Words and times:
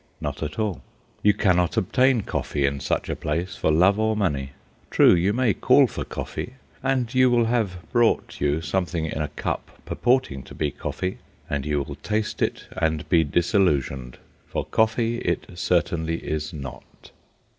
Not 0.19 0.41
at 0.41 0.57
all. 0.57 0.81
You 1.21 1.35
cannot 1.35 1.77
obtain 1.77 2.21
coffee 2.21 2.65
in 2.65 2.79
such 2.79 3.07
a 3.07 3.15
place 3.15 3.55
for 3.55 3.69
love 3.71 3.99
or 3.99 4.17
money. 4.17 4.53
True, 4.89 5.13
you 5.13 5.31
may 5.31 5.53
call 5.53 5.85
for 5.85 6.03
coffee, 6.03 6.55
and 6.81 7.13
you 7.13 7.29
will 7.29 7.45
have 7.45 7.77
brought 7.91 8.41
you 8.41 8.61
something 8.61 9.05
in 9.05 9.21
a 9.21 9.27
cup 9.27 9.69
purporting 9.85 10.41
to 10.45 10.55
be 10.55 10.71
coffee, 10.71 11.19
and 11.47 11.67
you 11.67 11.83
will 11.83 11.93
taste 11.97 12.41
it 12.41 12.65
and 12.71 13.07
be 13.09 13.23
disillusioned, 13.23 14.17
for 14.47 14.65
coffee 14.65 15.19
it 15.19 15.45
certainly 15.53 16.17
is 16.17 16.51
not. 16.51 17.11